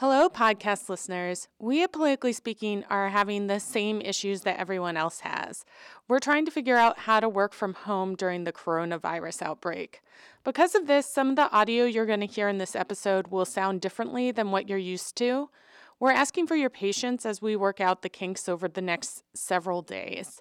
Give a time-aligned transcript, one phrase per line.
[0.00, 1.46] Hello, podcast listeners.
[1.58, 5.62] We at Politically Speaking are having the same issues that everyone else has.
[6.08, 10.00] We're trying to figure out how to work from home during the coronavirus outbreak.
[10.42, 13.44] Because of this, some of the audio you're going to hear in this episode will
[13.44, 15.50] sound differently than what you're used to.
[15.98, 19.82] We're asking for your patience as we work out the kinks over the next several
[19.82, 20.40] days.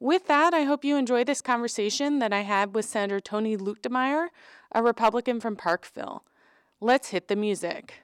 [0.00, 4.28] With that, I hope you enjoy this conversation that I had with Senator Tony Luetkemeyer,
[4.72, 6.24] a Republican from Parkville.
[6.80, 8.03] Let's hit the music.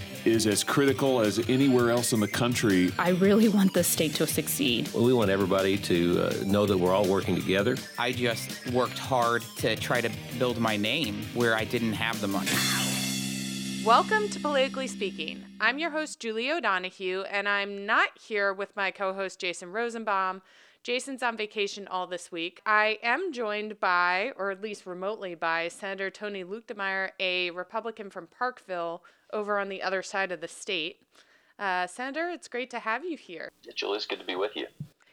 [0.25, 2.91] is as critical as anywhere else in the country.
[2.99, 4.89] I really want the state to succeed.
[4.93, 7.77] Well, we want everybody to uh, know that we're all working together.
[7.97, 12.27] I just worked hard to try to build my name where I didn't have the
[12.27, 12.51] money.
[13.83, 15.43] Welcome to Politically Speaking.
[15.59, 20.43] I'm your host, Julie O'Donoghue, and I'm not here with my co host, Jason Rosenbaum.
[20.83, 22.59] Jason's on vacation all this week.
[22.65, 28.27] I am joined by, or at least remotely by, Senator Tony Luetkemeyer, a Republican from
[28.27, 29.03] Parkville
[29.33, 30.97] over on the other side of the state.
[31.59, 33.51] Uh, Senator, it's great to have you here.
[33.65, 34.65] It's good to be with you.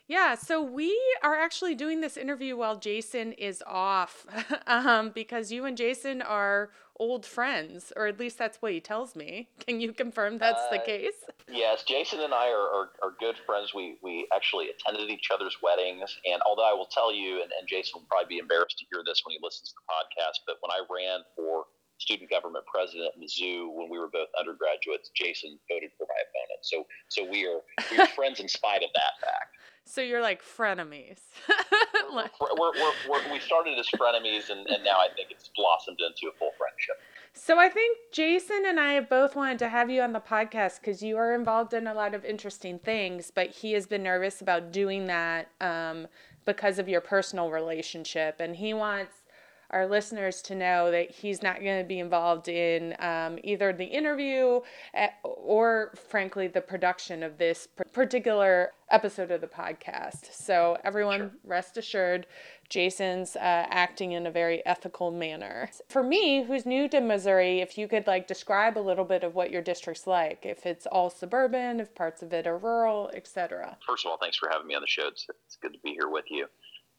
[0.08, 4.24] Yeah, so we are actually doing this interview while Jason is off
[4.66, 9.14] um, because you and Jason are old friends, or at least that's what he tells
[9.14, 9.50] me.
[9.66, 11.12] Can you confirm that's uh, the case?
[11.46, 13.74] Yes, Jason and I are, are, are, good friends.
[13.74, 16.16] We, we actually attended each other's weddings.
[16.24, 19.02] And although I will tell you, and, and Jason will probably be embarrassed to hear
[19.04, 21.66] this when he listens to the podcast, but when I ran for
[21.98, 26.62] student government president at Mizzou when we were both undergraduates, Jason voted for my opponent.
[26.62, 29.56] So, so we are, we are friends in spite of that fact.
[29.84, 31.18] So you're like frenemies.
[32.12, 32.38] like...
[32.40, 36.32] we're, we're, we're, we started as frenemies, and, and now I think it's blossomed into
[36.32, 36.96] a full friendship.
[37.32, 40.80] So I think Jason and I have both wanted to have you on the podcast
[40.80, 44.42] because you are involved in a lot of interesting things, but he has been nervous
[44.42, 46.06] about doing that um,
[46.44, 49.22] because of your personal relationship, and he wants
[49.70, 53.84] our listeners to know that he's not going to be involved in um, either the
[53.84, 54.60] interview
[54.94, 60.32] eh, or, frankly, the production of this particular episode of the podcast.
[60.32, 61.30] So, everyone, sure.
[61.44, 62.26] rest assured,
[62.70, 63.40] Jason's uh,
[63.70, 65.70] acting in a very ethical manner.
[65.88, 69.34] For me, who's new to Missouri, if you could like describe a little bit of
[69.34, 73.76] what your district's like, if it's all suburban, if parts of it are rural, etc.
[73.86, 75.08] First of all, thanks for having me on the show.
[75.08, 76.46] It's, it's good to be here with you.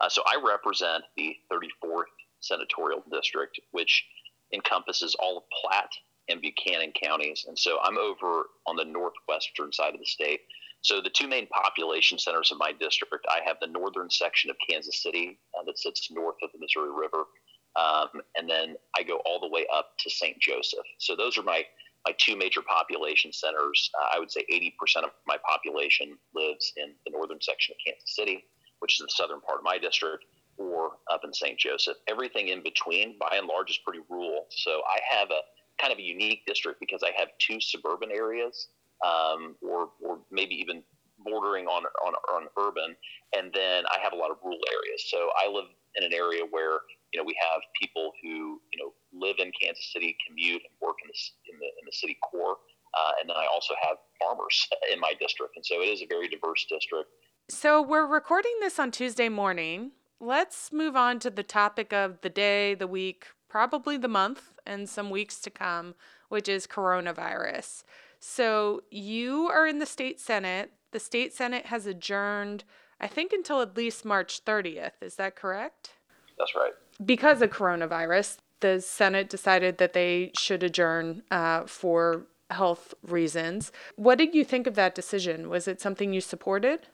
[0.02, 2.04] Uh, so I represent the 34th
[2.40, 4.06] senatorial district, which
[4.54, 5.94] encompasses all of Platte
[6.30, 7.46] and Buchanan counties.
[7.48, 10.42] And so I'm over on the northwestern side of the state.
[10.82, 14.56] So the two main population centers of my district, I have the northern section of
[14.70, 17.26] Kansas City uh, that sits north of the Missouri River,
[17.76, 20.40] um, and then I go all the way up to St.
[20.40, 20.86] Joseph.
[20.98, 21.64] So those are my
[22.08, 23.92] my two major population centers.
[24.02, 28.16] Uh, I would say 80% of my population lives in the northern section of Kansas
[28.16, 28.46] City,
[28.80, 30.24] which is the southern part of my district
[30.60, 31.58] or up in St.
[31.58, 31.98] Joseph.
[32.08, 34.46] Everything in between, by and large, is pretty rural.
[34.50, 35.42] So I have a
[35.82, 38.68] kind of a unique district because I have two suburban areas,
[39.04, 40.84] um, or or maybe even
[41.24, 42.96] bordering on, on on urban,
[43.36, 45.06] and then I have a lot of rural areas.
[45.08, 45.66] So I live
[45.96, 46.80] in an area where
[47.14, 50.98] you know we have people who you know live in Kansas City, commute, and work
[51.04, 52.58] in the in the, in the city core.
[52.98, 56.08] Uh, and then I also have farmers in my district, and so it is a
[56.08, 57.10] very diverse district.
[57.50, 62.30] So we're recording this on Tuesday morning, let's move on to the topic of the
[62.30, 65.96] day, the week, probably the month, and some weeks to come,
[66.30, 67.84] which is coronavirus.
[68.20, 70.72] So you are in the state senate.
[70.92, 72.64] The state senate has adjourned,
[73.00, 75.02] I think, until at least March 30th.
[75.02, 75.92] Is that correct?
[76.38, 76.74] That's right.
[77.04, 83.72] Because of coronavirus, the Senate decided that they should adjourn uh, for health reasons.
[83.96, 85.50] What did you think of that decision?
[85.50, 86.88] Was it something you supported?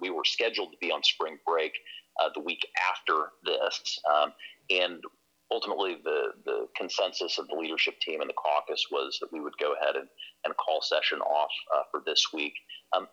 [0.00, 1.72] We were scheduled to be on spring break
[2.18, 3.98] uh, the week after this.
[4.10, 4.32] Um,
[4.70, 5.02] and
[5.50, 9.56] ultimately, the, the consensus of the leadership team and the caucus was that we would
[9.58, 10.08] go ahead and,
[10.44, 12.54] and call session off uh, for this week.
[12.96, 13.08] Um,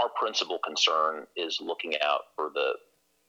[0.00, 2.72] our principal concern is looking out for the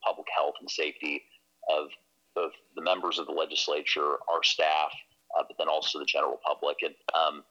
[0.05, 1.21] public health and safety
[1.69, 1.87] of
[2.35, 4.91] both the members of the legislature, our staff,
[5.37, 6.77] uh, but then also the general public.
[6.81, 7.43] And um,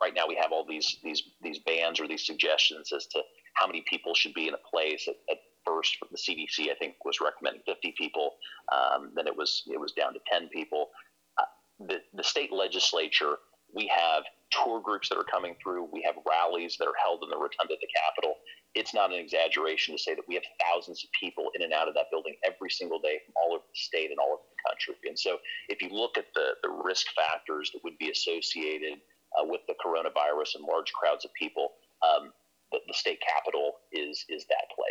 [0.00, 3.22] right now, we have all these these these bans or these suggestions as to
[3.54, 6.74] how many people should be in a place at, at first from the CDC, I
[6.78, 8.36] think, was recommending 50 people.
[8.72, 10.90] Um, then it was it was down to 10 people.
[11.38, 11.44] Uh,
[11.86, 13.36] the the state legislature
[13.74, 15.88] We have tour groups that are coming through.
[15.92, 18.36] We have rallies that are held in the rotunda of the Capitol.
[18.74, 21.88] It's not an exaggeration to say that we have thousands of people in and out
[21.88, 24.62] of that building every single day from all over the state and all over the
[24.68, 24.94] country.
[25.08, 25.38] And so,
[25.68, 28.98] if you look at the, the risk factors that would be associated
[29.38, 32.32] uh, with the coronavirus and large crowds of people, um,
[32.72, 34.83] the, the state capitol is is that place.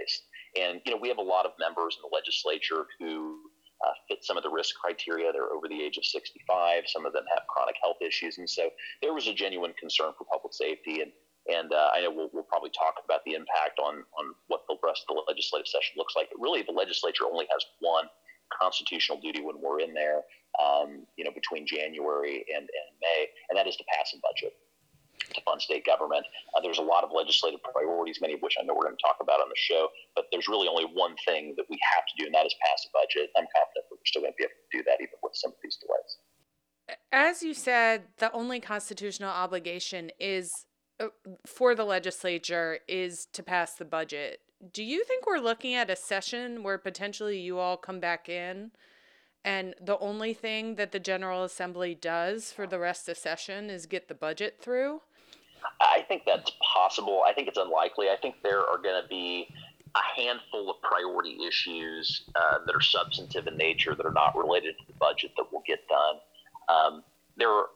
[0.60, 3.40] And you know, we have a lot of members in the legislature who
[3.84, 5.32] uh, fit some of the risk criteria.
[5.32, 6.84] They're over the age of 65.
[6.88, 8.70] Some of them have chronic health issues, and so
[9.02, 11.02] there was a genuine concern for public safety.
[11.02, 11.12] And
[11.44, 14.78] and uh, I know we'll, we'll probably talk about the impact on on what the
[14.84, 16.30] rest of the legislative session looks like.
[16.32, 18.06] But really, the legislature only has one
[18.62, 20.22] constitutional duty when we're in there,
[20.62, 24.54] um, you know, between January and, and May, and that is to pass a budget
[25.34, 26.26] to fund state government.
[26.56, 29.06] Uh, there's a lot of legislative priorities, many of which I know we're going to
[29.06, 32.14] talk about on the show, but there's really only one thing that we have to
[32.18, 33.32] do, and that is pass a budget.
[33.38, 35.52] I'm confident that we're still going to be able to do that even with some
[35.52, 36.12] of these delays.
[37.12, 40.66] As you said, the only constitutional obligation is
[41.00, 41.08] uh,
[41.46, 44.40] for the legislature is to pass the budget.
[44.72, 48.72] Do you think we're looking at a session where potentially you all come back in
[49.44, 53.86] and the only thing that the General Assembly does for the rest of session is
[53.86, 55.02] get the budget through?
[55.82, 57.24] I think that's possible.
[57.28, 58.08] I think it's unlikely.
[58.10, 59.48] I think there are going to be
[59.96, 64.76] a handful of priority issues uh, that are substantive in nature that are not related
[64.80, 66.16] to the budget that will get done.
[66.68, 67.04] Um,
[67.38, 67.68] there are,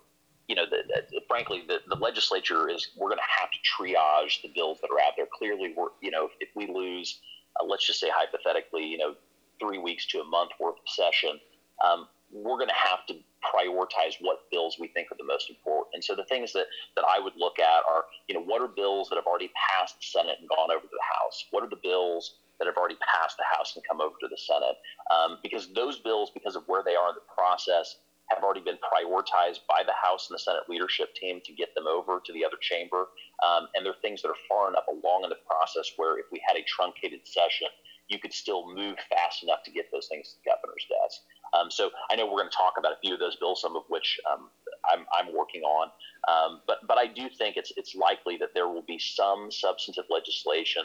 [0.48, 0.78] you know, the,
[1.12, 4.90] the, frankly, the, the legislature is, we're going to have to triage the bills that
[4.92, 5.28] are out there.
[5.32, 7.20] Clearly, we're, you know, if, if we lose,
[7.60, 9.14] uh, let's just say hypothetically, you know,
[9.60, 11.40] three weeks to a month worth of session,
[11.86, 13.16] um, we're going to have to
[13.48, 15.96] prioritize what bills we think are the most important.
[15.96, 16.66] And so the things that,
[16.96, 19.96] that I would look at are, you know, what are bills that have already passed
[19.98, 21.46] the Senate and gone over to the House?
[21.52, 24.38] What are the bills that have already passed the House and come over to the
[24.38, 24.78] Senate?
[25.14, 27.98] Um, because those bills, because of where they are in the process,
[28.30, 31.88] have already been prioritized by the House and the Senate leadership team to get them
[31.88, 33.08] over to the other chamber.
[33.40, 36.42] Um, and they're things that are far enough along in the process where if we
[36.44, 37.72] had a truncated session,
[38.08, 41.22] you could still move fast enough to get those things to the governor's desk.
[41.54, 43.76] Um, so I know we're going to talk about a few of those bills, some
[43.76, 44.50] of which um,
[44.92, 45.90] I'm, I'm, working on.
[46.28, 50.06] Um, but but I do think it's it's likely that there will be some substantive
[50.10, 50.84] legislation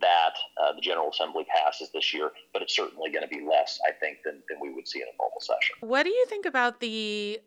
[0.00, 3.78] that uh, the General Assembly passes this year, but it's certainly going to be less,
[3.88, 5.76] I think, than, than we would see in a normal session.
[5.80, 7.40] What do you think about the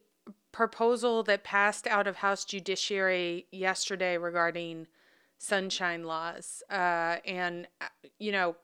[0.52, 4.88] proposal that passed out of House Judiciary yesterday regarding
[5.38, 7.88] sunshine laws uh, and, uh,
[8.20, 8.56] you know,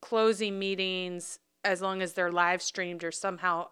[0.00, 3.68] closing meetings as long as they're live streamed or somehow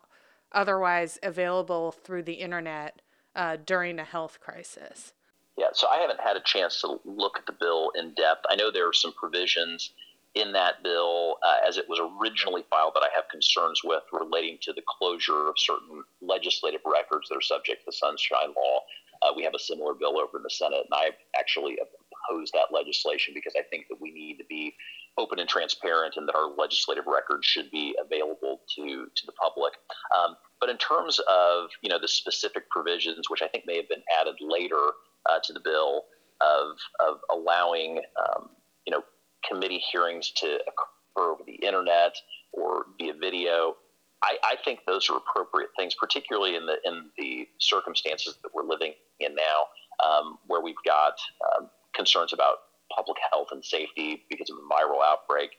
[0.52, 3.02] otherwise available through the internet
[3.35, 5.12] uh, during a health crisis.
[5.56, 8.44] Yeah, so I haven't had a chance to look at the bill in depth.
[8.49, 9.93] I know there are some provisions
[10.35, 14.58] in that bill uh, as it was originally filed that I have concerns with relating
[14.62, 18.81] to the closure of certain legislative records that are subject to the Sunshine Law.
[19.23, 22.73] Uh, we have a similar bill over in the Senate, and I've actually opposed that
[22.73, 24.75] legislation because I think that we need to be
[25.19, 29.75] open and transparent and that our legislative records should be available to, to the public.
[30.17, 33.88] Um, but in terms of you know the specific provisions, which I think may have
[33.88, 34.93] been added later
[35.29, 36.05] uh, to the bill,
[36.41, 38.50] of, of allowing um,
[38.87, 39.03] you know
[39.49, 42.14] committee hearings to occur over the internet
[42.53, 43.76] or via video,
[44.23, 48.64] I, I, think those are appropriate things, particularly in the in the circumstances that we're
[48.64, 51.14] living in now, um, where we've got
[51.56, 52.56] um, concerns about
[52.94, 55.50] public health and safety because of a viral outbreak.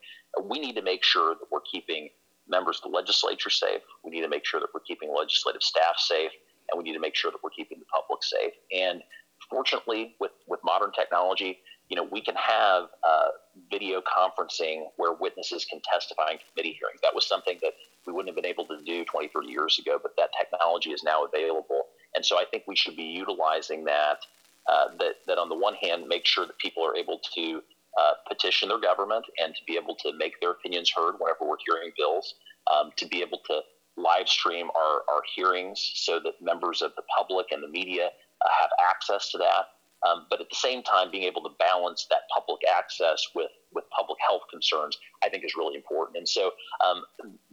[0.43, 2.09] We need to make sure that we're keeping
[2.48, 3.81] members of the legislature safe.
[4.03, 6.31] We need to make sure that we're keeping legislative staff safe,
[6.71, 8.53] and we need to make sure that we're keeping the public safe.
[8.75, 9.01] And
[9.50, 11.59] fortunately, with, with modern technology,
[11.89, 13.29] you know, we can have uh,
[13.71, 17.01] video conferencing where witnesses can testify in committee hearings.
[17.01, 17.74] That was something that
[18.05, 21.03] we wouldn't have been able to do 20, 30 years ago, but that technology is
[21.03, 21.83] now available.
[22.15, 24.19] And so I think we should be utilizing that
[24.68, 27.62] uh, that, that on the one hand make sure that people are able to
[28.00, 31.58] uh, petition their government and to be able to make their opinions heard whenever we're
[31.66, 32.36] hearing bills,
[32.72, 33.62] um, to be able to
[33.98, 38.50] live stream our, our hearings so that members of the public and the media uh,
[38.62, 39.66] have access to that.
[40.08, 43.84] Um, but at the same time, being able to balance that public access with, with
[43.89, 46.18] public health concerns, I think is really important.
[46.18, 46.51] And so
[46.86, 47.04] um,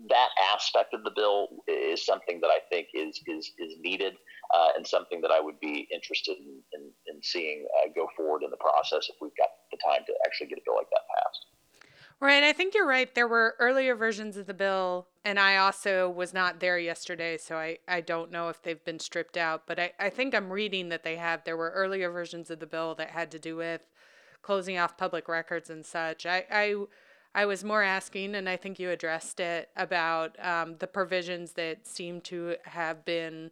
[0.08, 4.14] that aspect of the bill is something that I think is, is, is needed
[4.54, 6.85] uh, and something that I would be interested in, in, in
[7.30, 10.58] seeing uh, go forward in the process if we've got the time to actually get
[10.58, 11.46] a bill like that passed.
[12.18, 12.42] Right.
[12.42, 13.14] I think you're right.
[13.14, 17.56] There were earlier versions of the bill, and I also was not there yesterday, so
[17.56, 19.64] I, I don't know if they've been stripped out.
[19.66, 21.44] But I, I think I'm reading that they have.
[21.44, 23.82] There were earlier versions of the bill that had to do with
[24.40, 26.24] closing off public records and such.
[26.24, 26.74] I, I,
[27.34, 31.86] I was more asking, and I think you addressed it, about um, the provisions that
[31.86, 33.50] seem to have been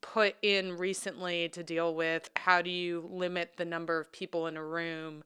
[0.00, 4.56] put in recently to deal with how do you limit the number of people in
[4.56, 5.24] a room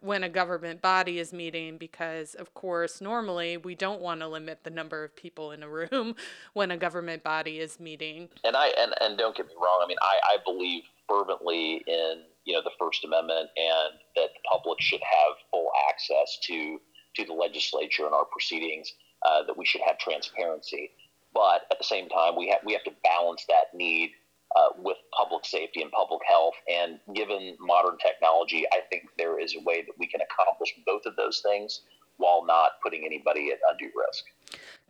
[0.00, 1.78] when a government body is meeting?
[1.78, 5.68] Because of course normally we don't want to limit the number of people in a
[5.68, 6.14] room
[6.52, 8.28] when a government body is meeting.
[8.44, 12.22] And i and, and don't get me wrong i mean I, I believe fervently in
[12.44, 16.80] you know the first amendment and that the public should have full access to
[17.16, 18.92] to the legislature and our proceedings
[19.24, 20.90] uh, that we should have transparency
[21.34, 24.12] but at the same time we have we have to balance that need
[24.56, 26.54] uh, with public safety and public health.
[26.72, 31.06] And given modern technology, I think there is a way that we can accomplish both
[31.06, 31.80] of those things
[32.16, 34.24] while not putting anybody at undue risk.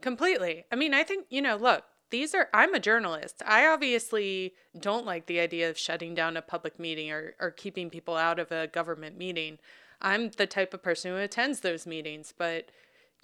[0.02, 0.64] Completely.
[0.70, 3.42] I mean, I think, you know, look, these are, I'm a journalist.
[3.46, 7.88] I obviously don't like the idea of shutting down a public meeting or, or keeping
[7.88, 9.58] people out of a government meeting.
[10.02, 12.66] I'm the type of person who attends those meetings, but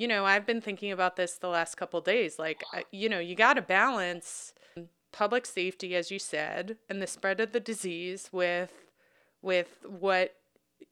[0.00, 2.38] you know, I've been thinking about this the last couple days.
[2.38, 4.54] Like, you know, you got to balance
[5.12, 8.72] public safety, as you said, and the spread of the disease with
[9.42, 10.36] with what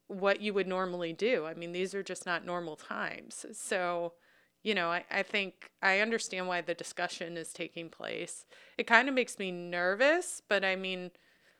[0.05, 1.47] what you would normally do.
[1.47, 3.47] I mean, these are just not normal times.
[3.53, 4.13] So,
[4.61, 8.45] you know, I, I think I understand why the discussion is taking place.
[8.77, 11.09] It kind of makes me nervous, but I mean,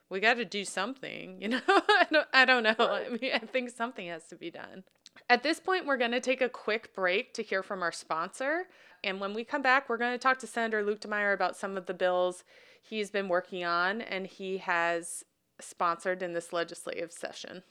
[0.08, 1.60] we got to do something, you know?
[1.66, 2.74] I, don't, I don't know.
[2.78, 4.84] I mean, I think something has to be done.
[5.28, 8.64] At this point, we're going to take a quick break to hear from our sponsor.
[9.04, 11.86] And when we come back, we're going to talk to Senator Luetkemeyer about some of
[11.86, 12.44] the bills
[12.82, 15.24] he's been working on and he has
[15.60, 17.62] sponsored in this legislative session.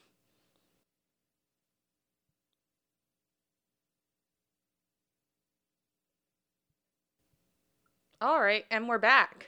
[8.21, 9.47] All right, and we're back.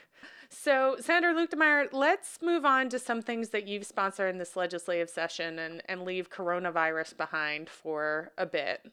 [0.54, 5.08] So, Senator Luetkemeyer, let's move on to some things that you've sponsored in this legislative
[5.08, 8.92] session and, and leave coronavirus behind for a bit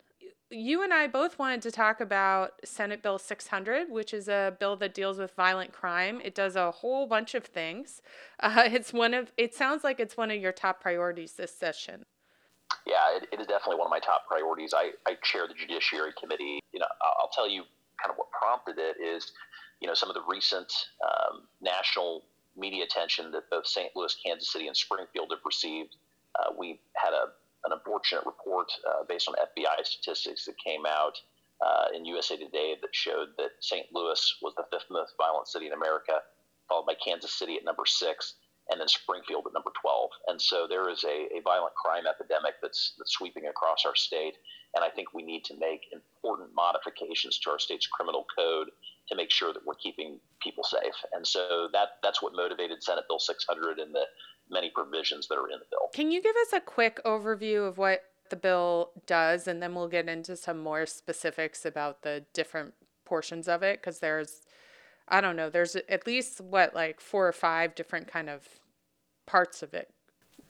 [0.51, 4.75] you and I both wanted to talk about Senate Bill 600, which is a bill
[4.77, 6.19] that deals with violent crime.
[6.23, 8.01] It does a whole bunch of things.
[8.41, 9.33] Uh, it's one of.
[9.35, 12.05] It sounds like it's one of your top priorities this session.
[12.87, 14.73] Yeah, it, it is definitely one of my top priorities.
[14.73, 16.61] I, I chair the Judiciary Committee.
[16.71, 16.85] You know,
[17.19, 17.63] I'll tell you
[18.01, 19.33] kind of what prompted it is,
[19.81, 20.71] you know, some of the recent
[21.03, 22.23] um, national
[22.57, 23.89] media attention that both St.
[23.95, 25.95] Louis, Kansas City, and Springfield have received.
[26.39, 27.31] Uh, we had a
[27.65, 31.19] an unfortunate report uh, based on FBI statistics that came out
[31.65, 33.85] uh, in USA Today that showed that St.
[33.93, 36.21] Louis was the fifth most violent city in America,
[36.69, 38.35] followed by Kansas City at number six,
[38.69, 40.09] and then Springfield at number 12.
[40.27, 44.37] And so there is a, a violent crime epidemic that's, that's sweeping across our state.
[44.75, 45.81] And I think we need to make
[46.23, 48.69] important modifications to our state's criminal code
[49.07, 50.93] to make sure that we're keeping people safe.
[51.13, 54.05] And so that that's what motivated Senate Bill 600 and the
[54.51, 55.89] many provisions that are in the bill.
[55.93, 59.87] Can you give us a quick overview of what the bill does, and then we'll
[59.87, 62.73] get into some more specifics about the different
[63.05, 63.79] portions of it?
[63.79, 64.41] Because there's,
[65.07, 68.47] I don't know, there's at least what like four or five different kind of
[69.25, 69.93] parts of it.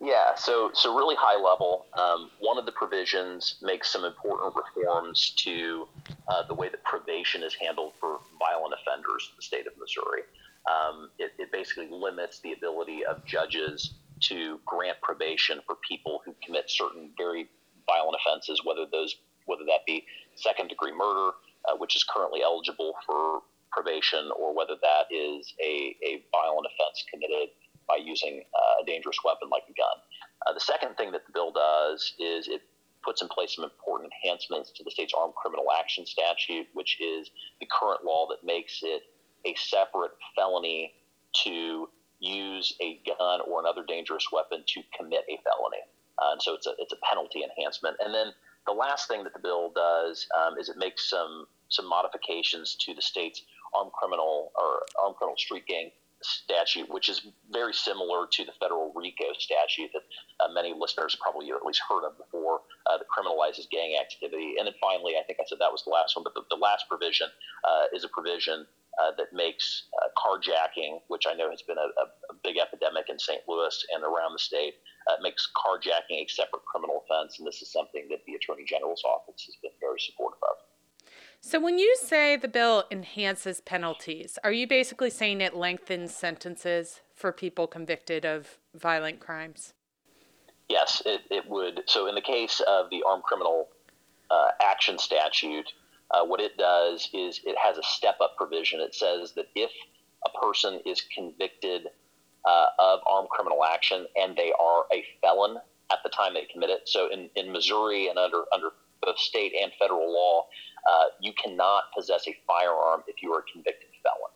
[0.01, 1.85] Yeah, so so really high level.
[1.93, 5.87] Um, one of the provisions makes some important reforms to
[6.29, 10.21] uh, the way that probation is handled for violent offenders in the state of Missouri
[10.67, 16.35] um, it, it basically limits the ability of judges to grant probation for people who
[16.43, 17.47] commit certain very
[17.87, 19.15] violent offenses, whether those
[19.45, 21.31] whether that be second degree murder,
[21.67, 23.41] uh, which is currently eligible for
[23.71, 27.49] probation, or whether that is a, a violent offense committed
[27.89, 29.97] by using uh, a dangerous weapon like a gun.
[30.47, 32.61] Uh, the second thing that the bill does is it
[33.03, 37.31] puts in place some important enhancements to the state's armed criminal action statute, which is
[37.59, 39.01] the current law that makes it
[39.45, 40.93] a separate felony
[41.33, 45.83] to use a gun or another dangerous weapon to commit a felony.
[46.21, 47.95] Uh, and so it's a, it's a penalty enhancement.
[48.03, 48.27] And then
[48.67, 52.95] the last thing that the bill does um, is it makes some some modifications to
[52.95, 53.43] the state's
[53.75, 55.91] armed criminal or armed criminal street gang
[56.21, 60.03] statute, which is very similar to the federal RICO statute that
[60.43, 64.55] uh, many listeners probably at least heard of before, uh, that criminalizes gang activity.
[64.57, 66.59] And then finally, I think I said that was the last one, but the, the
[66.59, 67.27] last provision
[67.63, 68.67] uh, is a provision
[68.99, 73.19] uh, that makes uh, carjacking, which I know has been a, a, big epidemic in
[73.19, 73.41] St.
[73.47, 74.75] Louis and around the state,
[75.07, 77.39] uh, makes carjacking a separate criminal offense.
[77.39, 80.58] And this is something that the Attorney General's office has been very supportive of.
[81.41, 87.01] So, when you say the bill enhances penalties, are you basically saying it lengthens sentences
[87.15, 89.73] for people convicted of violent crimes?
[90.67, 91.83] Yes, it, it would.
[91.87, 93.69] So, in the case of the armed criminal
[94.29, 95.71] uh, action statute,
[96.11, 98.81] uh, what it does is it has a step up provision.
[98.81, 99.71] It says that if
[100.25, 101.87] a person is convicted
[102.45, 105.57] uh, of armed criminal action and they are a felon
[105.91, 109.53] at the time they commit it, so in, in Missouri and under, under both state
[109.59, 110.45] and federal law,
[110.89, 114.31] uh, you cannot possess a firearm if you are a convicted felon.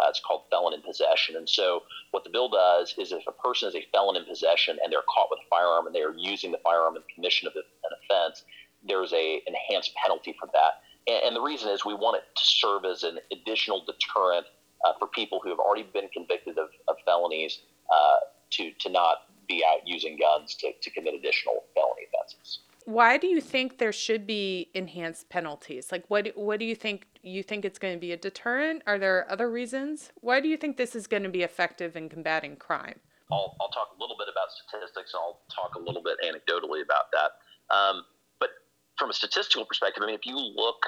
[0.00, 1.36] Uh, it's called felon in possession.
[1.36, 1.82] And so,
[2.12, 5.06] what the bill does is if a person is a felon in possession and they're
[5.14, 7.62] caught with a firearm and they are using the firearm in commission of an
[8.04, 8.44] offense,
[8.86, 10.82] there's a enhanced penalty for that.
[11.06, 14.46] And, and the reason is we want it to serve as an additional deterrent
[14.84, 17.60] uh, for people who have already been convicted of, of felonies
[17.92, 18.16] uh,
[18.50, 22.60] to to not be out using guns to, to commit additional felony offenses.
[22.84, 25.92] Why do you think there should be enhanced penalties?
[25.92, 27.06] Like, what what do you think?
[27.22, 28.82] You think it's going to be a deterrent?
[28.86, 30.10] Are there other reasons?
[30.20, 32.98] Why do you think this is going to be effective in combating crime?
[33.30, 35.12] I'll, I'll talk a little bit about statistics.
[35.14, 37.74] I'll talk a little bit anecdotally about that.
[37.74, 38.04] Um,
[38.38, 38.50] but
[38.98, 40.84] from a statistical perspective, I mean, if you look,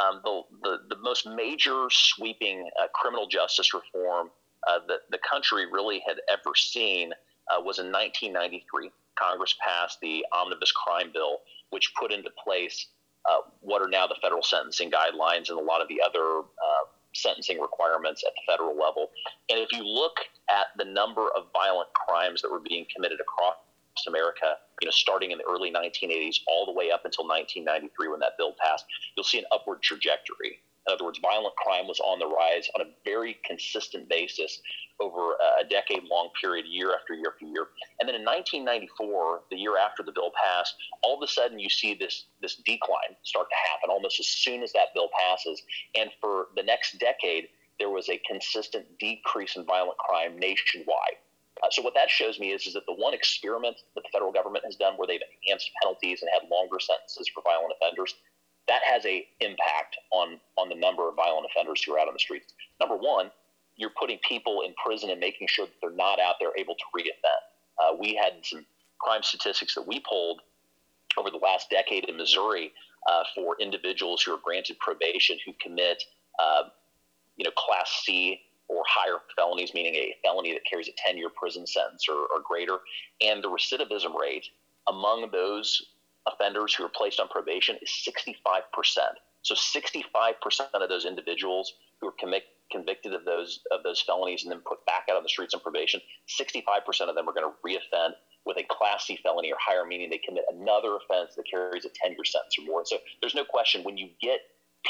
[0.00, 4.30] um, the, the, the most major sweeping uh, criminal justice reform
[4.68, 7.12] uh, that the country really had ever seen
[7.50, 8.90] uh, was in 1993.
[9.18, 11.38] Congress passed the Omnibus Crime Bill,
[11.70, 12.88] which put into place
[13.28, 16.84] uh, what are now the federal sentencing guidelines and a lot of the other uh,
[17.14, 19.10] sentencing requirements at the federal level.
[19.50, 20.16] And if you look
[20.50, 23.56] at the number of violent crimes that were being committed across
[24.06, 28.20] America, you know, starting in the early 1980s all the way up until 1993 when
[28.20, 28.84] that bill passed,
[29.16, 30.60] you'll see an upward trajectory.
[30.88, 34.60] In other words, violent crime was on the rise on a very consistent basis
[35.00, 37.68] over a decade long period, year after year after year.
[38.00, 41.68] And then in 1994, the year after the bill passed, all of a sudden you
[41.68, 45.62] see this, this decline start to happen almost as soon as that bill passes.
[45.94, 51.20] And for the next decade, there was a consistent decrease in violent crime nationwide.
[51.62, 54.32] Uh, so what that shows me is, is that the one experiment that the federal
[54.32, 58.14] government has done where they've enhanced penalties and had longer sentences for violent offenders,
[58.68, 62.14] that has a impact on on the number of violent offenders who are out on
[62.14, 62.52] the streets.
[62.80, 63.30] Number one,
[63.76, 66.84] you're putting people in prison and making sure that they're not out there able to
[66.96, 67.42] reoffend.
[67.80, 68.64] Uh, we had some
[69.00, 70.42] crime statistics that we pulled
[71.16, 72.72] over the last decade in Missouri
[73.08, 76.02] uh, for individuals who are granted probation who commit,
[76.38, 76.64] uh,
[77.36, 81.66] you know, Class C or higher felonies, meaning a felony that carries a 10-year prison
[81.66, 82.78] sentence or, or greater,
[83.20, 84.46] and the recidivism rate
[84.88, 85.86] among those
[86.32, 88.62] offenders who are placed on probation is 65%.
[89.42, 90.34] So 65%
[90.74, 94.84] of those individuals who are commit, convicted of those of those felonies and then put
[94.86, 98.12] back out on the streets on probation, 65% of them are going to reoffend
[98.44, 101.90] with a Class C felony or higher, meaning they commit another offense that carries a
[102.02, 102.82] 10 year sentence or more.
[102.84, 104.40] So there's no question when you get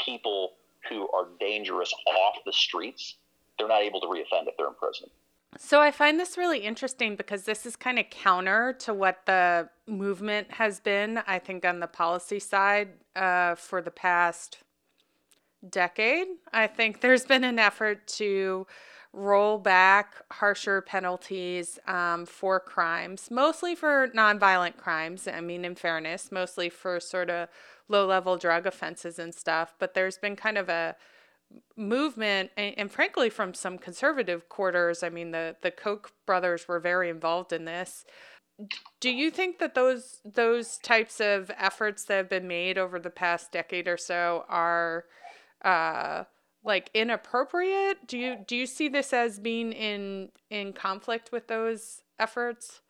[0.05, 0.53] people
[0.89, 3.15] who are dangerous off the streets,
[3.57, 5.09] they're not able to reoffend if they're in prison.
[5.57, 9.69] So I find this really interesting because this is kind of counter to what the
[9.87, 14.59] movement has been, I think, on the policy side uh, for the past
[15.67, 16.27] decade.
[16.53, 18.67] I think there's been an effort to
[19.11, 25.27] roll back harsher penalties um, for crimes, mostly for nonviolent crimes.
[25.27, 27.49] I mean, in fairness, mostly for sort of
[27.87, 29.73] low level drug offenses and stuff.
[29.79, 30.95] But there's been kind of a
[31.75, 36.79] movement and, and, frankly from some conservative quarters i mean the the koch brothers were
[36.79, 38.05] very involved in this
[38.99, 43.09] do you think that those those types of efforts that have been made over the
[43.09, 45.05] past decade or so are
[45.63, 46.25] uh,
[46.63, 48.07] like inappropriate?
[48.07, 52.81] Do you do you see this as being in in conflict with those efforts?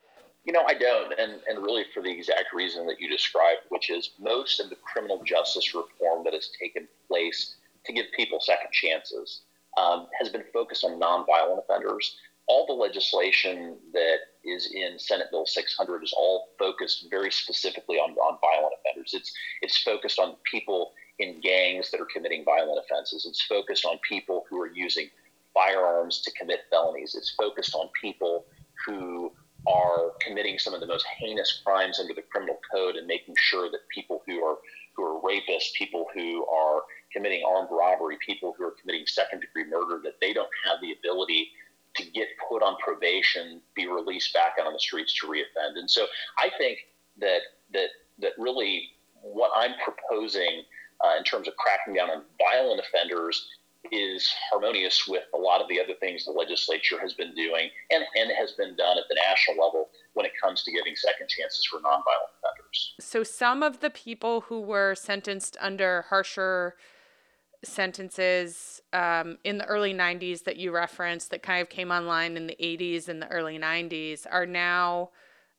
[0.46, 3.92] You know, I don't, and and really for the exact reason that you described, which
[3.92, 7.58] is most of the criminal justice reform that has taken place
[7.90, 9.42] to give people second chances
[9.78, 12.18] um, has been focused on nonviolent offenders.
[12.48, 18.12] All the legislation that is in Senate Bill 600 is all focused very specifically on,
[18.12, 19.14] on violent offenders.
[19.14, 23.26] It's it's focused on people in gangs that are committing violent offenses.
[23.28, 25.10] It's focused on people who are using
[25.54, 27.14] firearms to commit felonies.
[27.16, 28.46] It's focused on people
[28.86, 29.32] who
[29.68, 33.70] are committing some of the most heinous crimes under the criminal code and making sure
[33.70, 34.58] that people who are who are
[35.30, 40.20] rapists, people who are committing armed robbery, people who are committing second degree murder, that
[40.22, 41.50] they don't have the ability
[41.96, 45.78] to get put on probation, be released back out on the streets to reoffend.
[45.78, 46.06] And so
[46.38, 46.80] I think
[47.20, 47.42] that
[47.74, 47.90] that
[48.20, 48.90] that really
[49.22, 50.64] what I'm proposing
[51.04, 53.48] uh, in terms of cracking down on violent offenders
[53.92, 58.04] is harmonious with a lot of the other things the legislature has been doing and,
[58.16, 61.66] and has been done at the national level when it comes to giving second chances
[61.66, 62.29] for nonviolent
[62.70, 62.96] offenders.
[63.00, 66.76] So, some of the people who were sentenced under harsher
[67.64, 72.48] sentences um, in the early 90s that you referenced that kind of came online in
[72.48, 75.10] the 80s and the early 90s are now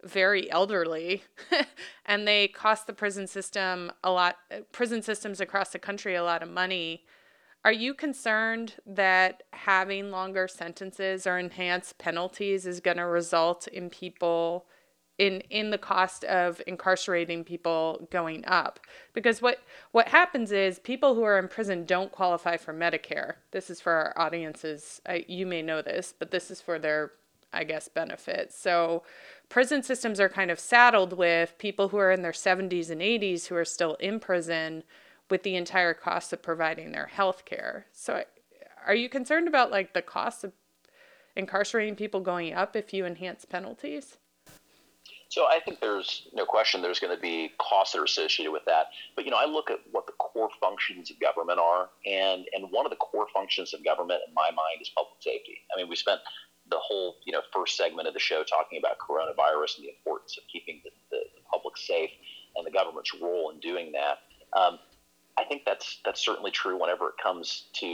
[0.02, 1.22] very elderly
[2.06, 4.36] and they cost the prison system a lot
[4.72, 7.04] prison systems across the country a lot of money
[7.66, 13.90] are you concerned that having longer sentences or enhanced penalties is going to result in
[13.90, 14.64] people
[15.20, 18.80] in in the cost of incarcerating people going up
[19.12, 19.58] because what
[19.92, 23.34] what happens is people who are in prison don't qualify for Medicare.
[23.50, 25.02] This is for our audiences.
[25.06, 27.12] I, you may know this, but this is for their
[27.52, 28.52] I guess benefit.
[28.52, 29.02] So
[29.50, 33.48] prison systems are kind of saddled with people who are in their 70s and 80s
[33.48, 34.84] who are still in prison
[35.28, 37.86] with the entire cost of providing their health care.
[37.92, 38.24] So
[38.86, 40.52] are you concerned about like the cost of
[41.36, 44.16] incarcerating people going up if you enhance penalties?
[45.30, 48.64] So I think there's no question there's going to be costs that are associated with
[48.66, 48.86] that.
[49.14, 52.66] But you know, I look at what the core functions of government are, and and
[52.70, 55.58] one of the core functions of government, in my mind, is public safety.
[55.72, 56.20] I mean, we spent
[56.68, 60.36] the whole you know first segment of the show talking about coronavirus and the importance
[60.36, 62.10] of keeping the, the, the public safe
[62.56, 64.18] and the government's role in doing that.
[64.58, 64.80] Um,
[65.38, 67.86] I think that's that's certainly true whenever it comes to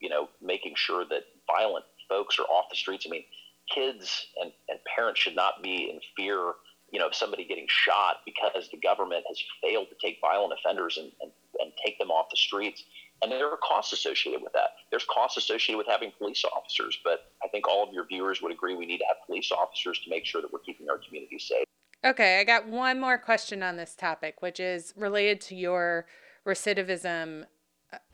[0.00, 3.04] you know making sure that violent folks are off the streets.
[3.06, 3.24] I mean,
[3.72, 6.54] kids and, and parents should not be in fear,
[6.90, 11.10] you know, somebody getting shot because the government has failed to take violent offenders and,
[11.20, 12.84] and, and take them off the streets.
[13.22, 14.70] And there are costs associated with that.
[14.90, 18.52] There's costs associated with having police officers, but I think all of your viewers would
[18.52, 21.46] agree we need to have police officers to make sure that we're keeping our communities
[21.48, 21.64] safe.
[22.04, 26.06] Okay, I got one more question on this topic, which is related to your
[26.46, 27.44] recidivism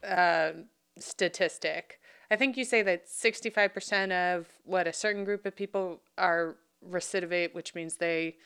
[0.03, 0.53] uh,
[0.99, 2.01] statistic.
[2.31, 6.57] I think you say that 65% of what a certain group of people are
[6.89, 8.37] recidivate, which means they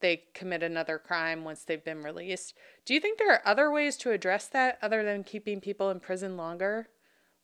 [0.00, 2.54] they commit another crime once they've been released.
[2.84, 6.00] Do you think there are other ways to address that other than keeping people in
[6.00, 6.88] prison longer?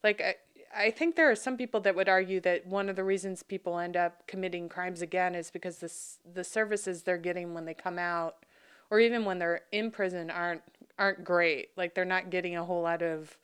[0.03, 0.35] Like I,
[0.75, 3.79] I think there are some people that would argue that one of the reasons people
[3.79, 7.99] end up committing crimes again is because this the services they're getting when they come
[7.99, 8.45] out
[8.91, 10.63] or even when they're in prison aren't
[10.99, 11.71] aren't great.
[11.77, 13.37] Like they're not getting a whole lot of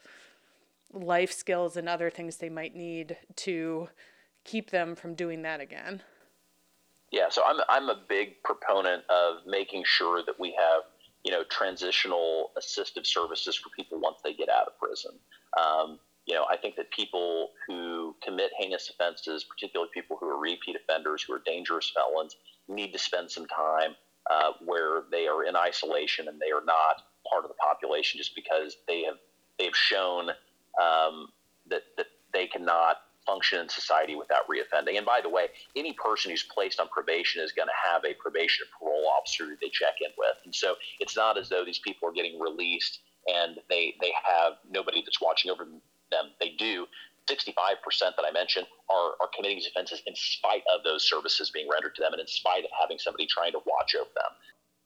[0.93, 3.89] life skills and other things they might need to
[4.45, 6.03] keep them from doing that again.
[7.13, 10.83] Yeah, so I'm I'm a big proponent of making sure that we have
[11.25, 15.13] you know transitional assistive services for people once they get out of prison.
[15.59, 20.39] Um, you know, I think that people who commit heinous offenses, particularly people who are
[20.39, 22.37] repeat offenders, who are dangerous felons,
[22.69, 23.95] need to spend some time
[24.29, 28.35] uh, where they are in isolation and they are not part of the population just
[28.35, 29.17] because they have
[29.59, 30.31] they've shown
[30.83, 31.29] um,
[31.69, 34.97] that that they cannot function in society without reoffending.
[34.97, 38.15] And by the way, any person who's placed on probation is going to have a
[38.15, 40.37] probation and parole officer they check in with.
[40.45, 44.55] And so it's not as though these people are getting released and they they have
[44.71, 45.65] nobody that's watching over
[46.11, 46.27] them.
[46.41, 46.87] They do.
[47.27, 47.51] 65%
[47.99, 51.97] that I mentioned are, are committing these offenses in spite of those services being rendered
[51.97, 54.33] to them and in spite of having somebody trying to watch over them.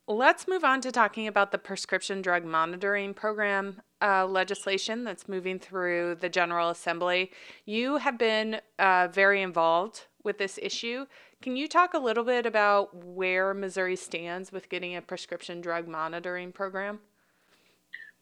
[0.07, 5.59] Let's move on to talking about the prescription drug monitoring program uh, legislation that's moving
[5.59, 7.31] through the General Assembly.
[7.65, 11.07] You have been uh, very involved with this issue.
[11.43, 15.87] Can you talk a little bit about where Missouri stands with getting a prescription drug
[15.87, 17.01] monitoring program?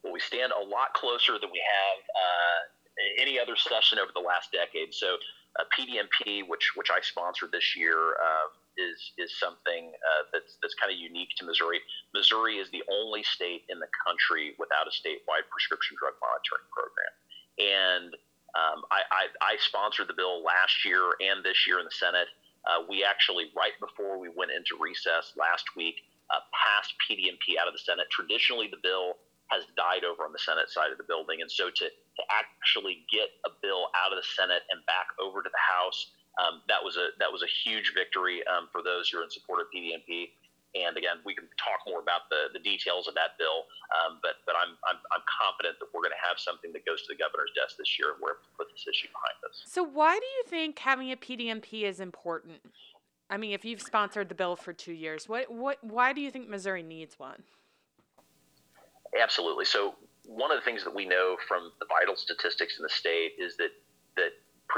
[0.02, 4.20] Well, we stand a lot closer than we have uh, any other session over the
[4.20, 4.94] last decade.
[4.94, 5.16] So,
[5.58, 10.74] uh, PDMP, which which I sponsored this year, uh, is is something uh, that's that's
[10.78, 11.82] kind of unique to Missouri.
[12.14, 17.12] Missouri is the only state in the country without a statewide prescription drug monitoring program,
[17.58, 18.10] and
[18.56, 22.32] um, I, I, I, sponsored the bill last year and this year in the Senate.
[22.64, 26.00] Uh, we actually, right before we went into recess last week,
[26.32, 28.08] uh, passed PDMP out of the Senate.
[28.08, 29.20] Traditionally, the bill
[29.52, 33.06] has died over on the Senate side of the building, and so to to actually
[33.12, 36.82] get a bill out of the Senate and back over to the House um, that
[36.82, 39.66] was a that was a huge victory um, for those who are in support of
[39.74, 40.30] PDMP.
[40.76, 44.44] And again, we can talk more about the, the details of that bill, um, but
[44.46, 47.18] but I'm, I'm I'm confident that we're going to have something that goes to the
[47.18, 49.64] governor's desk this year, and we're able to put this issue behind us.
[49.64, 52.60] So why do you think having a PDMP is important?
[53.30, 56.30] I mean, if you've sponsored the bill for two years, what what why do you
[56.30, 57.42] think Missouri needs one?
[59.18, 59.64] Absolutely.
[59.64, 59.96] So
[60.28, 63.56] one of the things that we know from the vital statistics in the state is
[63.56, 63.72] that that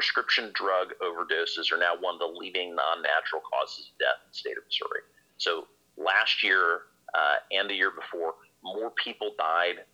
[0.01, 4.35] prescription drug overdoses are now one of the leading non-natural causes of death in the
[4.35, 5.05] state of Missouri.
[5.37, 5.69] So
[6.01, 8.33] last year uh, and the year before,
[8.65, 9.85] more people died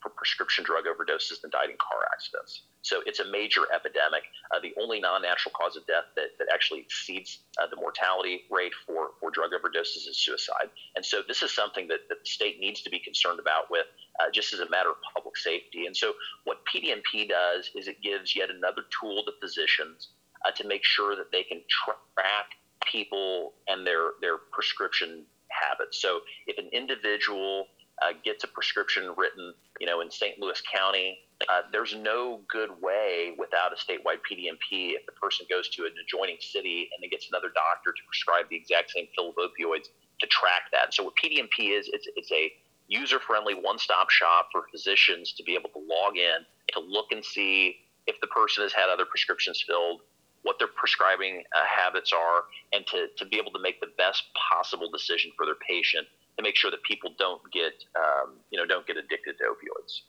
[0.00, 2.62] for prescription drug overdoses than died in car accidents.
[2.86, 4.22] So it's a major epidemic.
[4.54, 8.72] Uh, the only non-natural cause of death that, that actually exceeds uh, the mortality rate
[8.86, 10.70] for, for drug overdoses is suicide.
[10.94, 13.86] And so this is something that, that the state needs to be concerned about with
[14.20, 15.86] uh, just as a matter of public safety.
[15.86, 16.12] And so
[16.44, 20.10] what PDMP does is it gives yet another tool to physicians
[20.46, 22.54] uh, to make sure that they can track
[22.86, 26.00] people and their, their prescription habits.
[26.00, 27.66] So if an individual
[28.00, 30.38] uh, gets a prescription written, you know, in St.
[30.38, 31.18] Louis County,
[31.48, 35.92] uh, there's no good way without a statewide PDMP if the person goes to an
[36.02, 39.88] adjoining city and then gets another doctor to prescribe the exact same pill of opioids
[40.20, 40.94] to track that.
[40.94, 42.52] So what PDMP is, it's, it's a
[42.88, 47.76] user-friendly one-stop shop for physicians to be able to log in to look and see
[48.06, 50.00] if the person has had other prescriptions filled,
[50.42, 54.24] what their prescribing uh, habits are, and to, to be able to make the best
[54.50, 56.06] possible decision for their patient
[56.36, 60.02] to make sure that people don't get um, you know don't get addicted to opioids.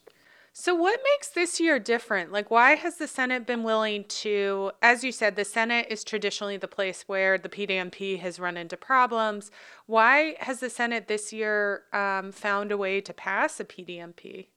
[0.59, 2.31] So, what makes this year different?
[2.31, 6.57] Like, why has the Senate been willing to, as you said, the Senate is traditionally
[6.57, 9.51] the place where the PDMP has run into problems.
[9.85, 14.47] Why has the Senate this year um, found a way to pass a PDMP?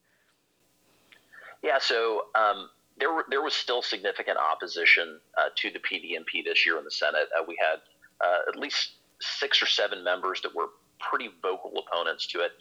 [1.62, 6.78] Yeah, so um, there, there was still significant opposition uh, to the PDMP this year
[6.78, 7.28] in the Senate.
[7.38, 7.80] Uh, we had
[8.26, 12.52] uh, at least six or seven members that were pretty vocal opponents to it.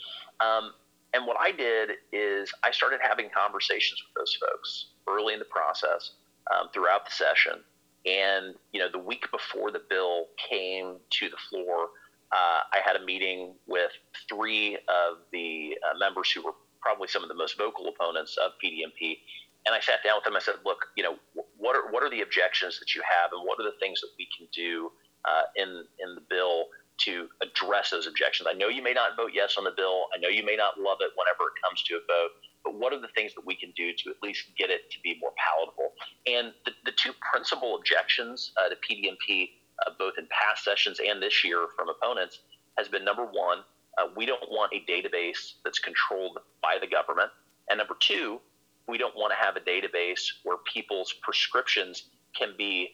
[0.41, 0.73] Um,
[1.13, 5.45] and what I did is I started having conversations with those folks early in the
[5.45, 6.11] process
[6.53, 7.63] um, throughout the session.
[8.05, 11.89] And, you know, the week before the bill came to the floor,
[12.31, 13.91] uh, I had a meeting with
[14.29, 18.51] three of the uh, members who were probably some of the most vocal opponents of
[18.63, 19.17] PDMP.
[19.65, 20.35] And I sat down with them.
[20.35, 21.15] I said, look, you know,
[21.57, 24.09] what are, what are the objections that you have and what are the things that
[24.17, 24.91] we can do
[25.25, 26.65] uh, in, in the bill
[27.05, 28.47] to address those objections.
[28.49, 30.05] I know you may not vote yes on the bill.
[30.15, 32.31] I know you may not love it whenever it comes to a vote,
[32.63, 34.97] but what are the things that we can do to at least get it to
[35.03, 35.93] be more palatable?
[36.27, 39.51] And the, the two principal objections uh, to PDMP,
[39.85, 42.39] uh, both in past sessions and this year from opponents,
[42.77, 43.59] has been number one,
[43.97, 47.29] uh, we don't want a database that's controlled by the government.
[47.69, 48.39] And number two,
[48.87, 52.05] we don't want to have a database where people's prescriptions
[52.37, 52.89] can be,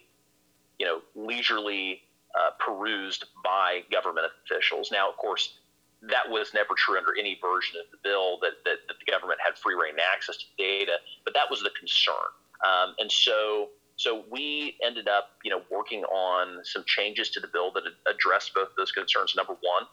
[0.80, 2.02] you know, leisurely
[2.36, 4.92] uh, perused by government officials.
[4.92, 5.58] Now, of course,
[6.02, 9.40] that was never true under any version of the bill that, that, that the government
[9.44, 12.30] had free reign access to data, but that was the concern.
[12.66, 17.48] Um, and so, so we ended up, you know, working on some changes to the
[17.48, 19.34] bill that addressed both those concerns.
[19.36, 19.84] Number one,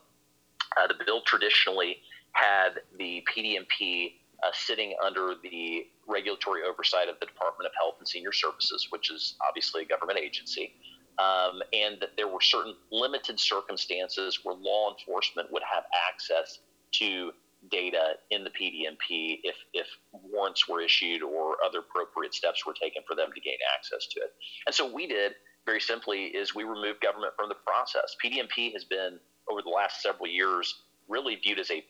[0.80, 1.98] uh, the bill traditionally
[2.32, 8.08] had the PDMP uh, sitting under the regulatory oversight of the Department of Health and
[8.08, 10.74] Senior Services, which is obviously a government agency
[11.18, 16.58] um, and that there were certain limited circumstances where law enforcement would have access
[16.92, 17.32] to
[17.70, 23.02] data in the PDMP if, if warrants were issued or other appropriate steps were taken
[23.06, 24.34] for them to gain access to it.
[24.66, 28.16] And so we did very simply is we removed government from the process.
[28.24, 29.18] PDMP has been
[29.50, 31.84] over the last several years really viewed as a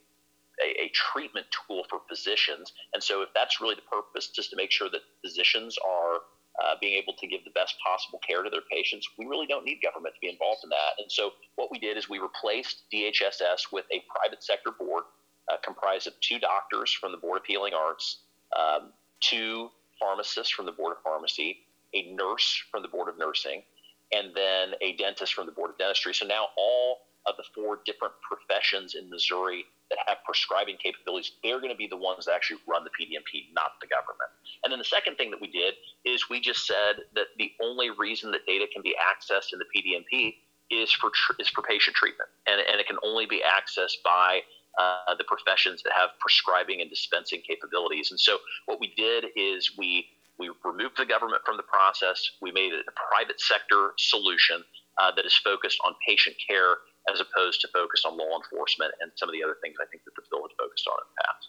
[0.62, 2.72] a, a, treatment tool for physicians.
[2.92, 6.18] And so, if that's really the purpose, just to make sure that physicians are
[6.60, 9.64] uh, being able to give the best possible care to their patients, we really don't
[9.64, 10.98] need government to be involved in that.
[10.98, 15.04] And so what we did is we replaced DHSS with a private sector board
[15.50, 18.18] uh, comprised of two doctors from the Board of Healing Arts,
[18.56, 21.58] um, two pharmacists from the Board of Pharmacy,
[21.94, 23.62] a nurse from the Board of Nursing,
[24.12, 26.14] and then a dentist from the Board of Dentistry.
[26.14, 31.60] So now all of the four different professions in Missouri that have prescribing capabilities, they're
[31.60, 34.32] going to be the ones that actually run the PDMP, not the government.
[34.64, 35.76] And then the second thing that we did
[36.08, 39.68] is we just said that the only reason that data can be accessed in the
[39.68, 40.40] PDMP
[40.72, 44.40] is for tr- is for patient treatment, and, and it can only be accessed by
[44.80, 48.10] uh, the professions that have prescribing and dispensing capabilities.
[48.10, 50.06] And so what we did is we
[50.38, 52.18] we removed the government from the process.
[52.40, 54.64] We made it a private sector solution
[55.00, 56.76] uh, that is focused on patient care
[57.10, 60.04] as opposed to focus on law enforcement and some of the other things I think
[60.04, 61.48] that the bill had focused on in the past.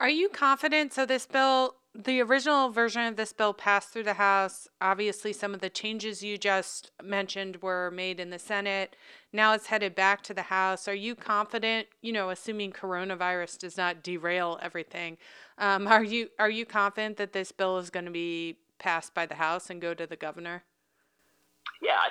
[0.00, 0.92] Are you confident?
[0.92, 4.66] So, this bill, the original version of this bill passed through the House.
[4.80, 8.96] Obviously, some of the changes you just mentioned were made in the Senate.
[9.32, 10.88] Now it's headed back to the House.
[10.88, 15.18] Are you confident, you know, assuming coronavirus does not derail everything,
[15.58, 19.26] um, are, you, are you confident that this bill is going to be passed by
[19.26, 20.64] the House and go to the governor?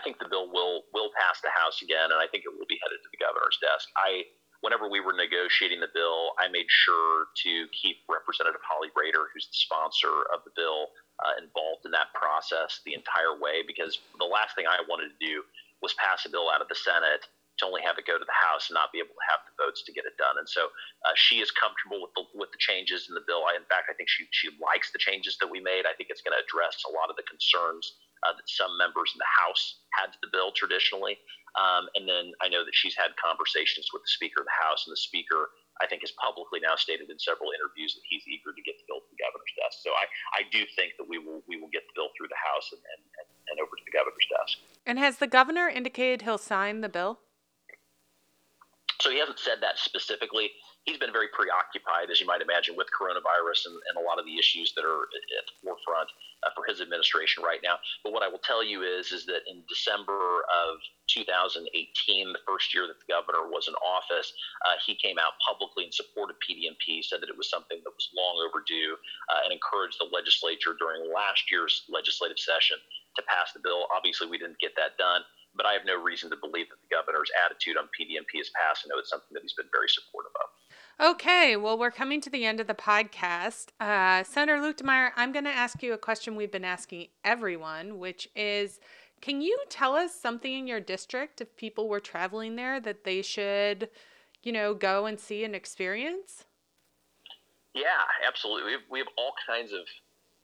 [0.04, 2.82] Think the bill will will pass the House again, and I think it will be
[2.82, 3.86] headed to the governor's desk.
[3.98, 4.26] I
[4.62, 9.50] whenever we were negotiating the bill, I made sure to keep Representative Holly Rehder, who's
[9.50, 14.26] the sponsor of the bill, uh, involved in that process the entire way because the
[14.26, 15.42] last thing I wanted to do
[15.82, 17.26] was pass a bill out of the Senate
[17.58, 19.54] to only have it go to the House and not be able to have the
[19.58, 20.38] votes to get it done.
[20.42, 20.70] And so
[21.06, 23.46] uh, she is comfortable with the with the changes in the bill.
[23.46, 25.86] I, in fact, I think she she likes the changes that we made.
[25.86, 29.12] I think it's going to address a lot of the concerns uh, that some members
[29.13, 31.17] in the House had to the bill traditionally.
[31.60, 34.88] Um, and then I know that she's had conversations with the Speaker of the House,
[34.88, 35.51] and the Speaker,
[35.84, 38.88] I think, has publicly now stated in several interviews that he's eager to get the
[38.88, 39.84] bill to the governor's desk.
[39.84, 40.07] So I,
[40.39, 42.79] I do think that we will we will get the bill through the House and,
[42.79, 43.01] and,
[43.51, 44.53] and over to the governor's desk.
[44.88, 47.19] And has the governor indicated he'll sign the bill?
[49.01, 50.55] So he hasn't said that specifically.
[50.86, 54.26] He's been very preoccupied, as you might imagine, with coronavirus and, and a lot of
[54.26, 56.10] the issues that are at the forefront
[56.41, 57.78] uh, for his administration right now.
[58.04, 60.82] But what I will tell you is, is that in December of
[61.13, 61.70] 2018,
[62.34, 64.34] the first year that the governor was in office,
[64.65, 67.94] uh, he came out publicly in support of PDMP, said that it was something that
[67.94, 68.98] was long overdue,
[69.30, 72.78] uh, and encouraged the legislature during last year's legislative session
[73.13, 73.86] to pass the bill.
[73.94, 76.88] Obviously, we didn't get that done but I have no reason to believe that the
[76.88, 78.88] governor's attitude on PDMP is passed.
[78.88, 80.48] I know it's something that he's been very supportive of.
[81.02, 83.70] Okay, well, we're coming to the end of the podcast.
[83.80, 88.30] Uh, Senator Luetkemeyer, I'm going to ask you a question we've been asking everyone, which
[88.36, 88.80] is
[89.20, 93.24] can you tell us something in your district if people were traveling there that they
[93.24, 93.90] should,
[94.44, 96.46] you know, go and see and experience?
[97.74, 98.66] Yeah, absolutely.
[98.66, 99.82] We have, we have all kinds of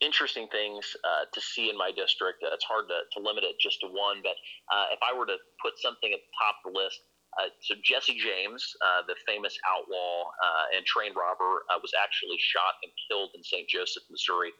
[0.01, 2.41] interesting things uh, to see in my district.
[2.41, 4.33] Uh, it's hard to, to limit it just to one, but
[4.73, 7.01] uh, if I were to put something at the top of the list,
[7.37, 12.81] uh, so Jesse James, uh, the famous outlaw uh, and train robber, was actually shot
[12.81, 13.69] and killed in St.
[13.69, 14.51] Joseph, Missouri.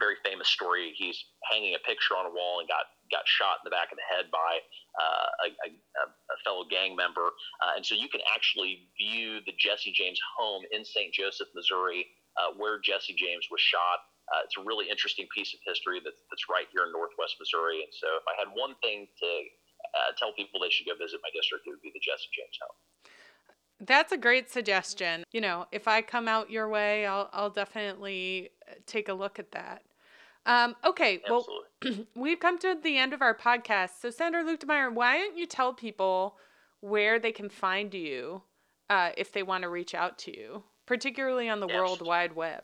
[0.00, 0.92] very famous story.
[0.96, 1.16] He's
[1.50, 4.08] hanging a picture on a wall and got got shot in the back of the
[4.08, 4.58] head by
[5.46, 7.30] a, a, a, fellow gang member.
[7.76, 11.14] and so you can actually view the Jesse James home in St.
[11.14, 12.08] Joseph, Missouri,
[12.56, 14.08] where Jesse James was shot.
[14.26, 17.86] Uh, it's a really interesting piece of history that's right here in Northwest Missouri.
[17.86, 19.30] And so, if I had one thing to
[19.96, 22.58] uh, tell people they should go visit my district, it would be the Jesse James
[22.60, 22.76] home.
[23.80, 25.24] That's a great suggestion.
[25.32, 29.38] You know, if I come out your way, I'll I'll definitely uh, take a look
[29.38, 29.82] at that.
[30.46, 31.66] Um, okay, Absolutely.
[31.82, 34.00] well, we've come to the end of our podcast.
[34.00, 36.36] So, Senator Luetkemeyer, why don't you tell people
[36.80, 38.42] where they can find you
[38.88, 41.66] uh, if they want to reach out to you, particularly on the.
[41.66, 42.62] World Wide Web?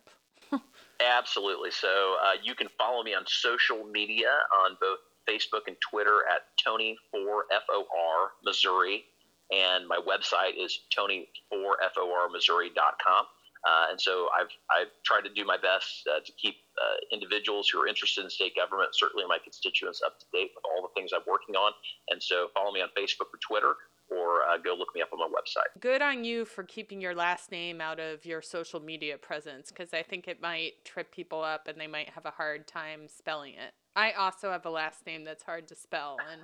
[1.00, 1.70] Absolutely.
[1.70, 4.30] So uh, you can follow me on social media
[4.64, 9.04] on both Facebook and Twitter at Tony4FOR Missouri.
[9.50, 13.26] And my website is Tony4FORMissouri.com.
[13.62, 17.68] Uh, and so I've, I've tried to do my best uh, to keep uh, individuals
[17.68, 20.88] who are interested in state government, certainly my constituents, up to date with all the
[20.98, 21.70] things I'm working on.
[22.10, 23.76] And so follow me on Facebook or Twitter
[24.16, 25.80] or uh, go look me up on my website.
[25.80, 29.94] Good on you for keeping your last name out of your social media presence because
[29.94, 33.54] I think it might trip people up and they might have a hard time spelling
[33.54, 33.72] it.
[33.94, 36.40] I also have a last name that's hard to spell, and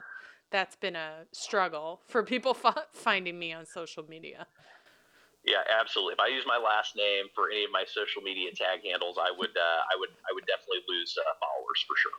[0.51, 4.47] that's been a struggle for people f- finding me on social media.
[5.45, 6.13] Yeah, absolutely.
[6.13, 9.33] If I use my last name for any of my social media tag handles, I
[9.33, 12.19] would, uh, I would, I would definitely lose uh, followers for sure.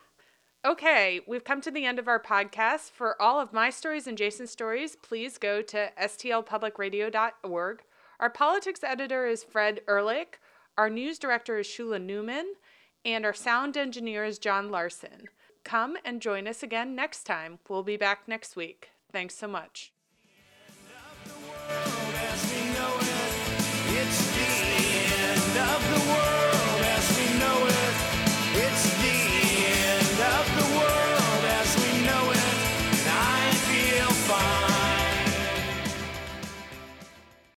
[0.62, 2.90] Okay, we've come to the end of our podcast.
[2.90, 7.82] For all of my stories and Jason's stories, please go to stlpublicradio.org.
[8.20, 10.38] Our politics editor is Fred Ehrlich.
[10.76, 12.44] Our news director is Shula Neuman.
[13.06, 15.28] And our sound engineer is John Larson.
[15.64, 17.58] Come and join us again next time.
[17.66, 18.90] We'll be back next week.
[19.10, 19.94] Thanks so much.
[23.92, 24.44] It's the
[25.16, 26.09] end of the world.